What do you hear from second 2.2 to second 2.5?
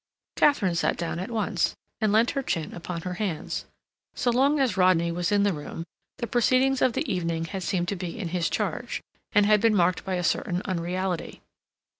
her